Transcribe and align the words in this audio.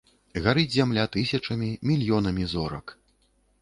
Гарыць 0.45 0.71
зямля 0.77 1.05
тысячамі, 1.17 1.71
мільёнамі 1.93 2.51
зорак. 2.57 3.01